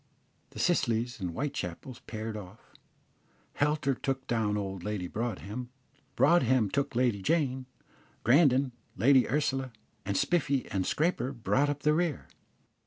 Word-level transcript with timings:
The 0.49 0.57
Scillys 0.59 1.19
and 1.19 1.29
Whitechapels 1.29 1.99
paired 2.07 2.35
off; 2.35 2.73
Helter 3.57 3.93
took 3.93 4.25
down 4.25 4.57
old 4.57 4.83
Lady 4.83 5.05
Broadhem; 5.07 5.69
Broadhem 6.15 6.71
took 6.71 6.95
Lady 6.95 7.21
Jane; 7.21 7.67
Grandon, 8.25 8.71
Lady 8.97 9.29
Ursula; 9.29 9.71
and 10.03 10.17
Spiffy 10.17 10.67
and 10.71 10.87
Scraper 10.87 11.31
brought 11.33 11.69
up 11.69 11.83
the 11.83 11.93
rear. 11.93 12.25